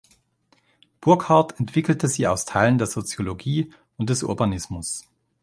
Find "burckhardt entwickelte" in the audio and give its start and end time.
0.99-2.07